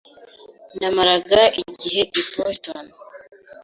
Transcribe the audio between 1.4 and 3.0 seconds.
igihe i Boston.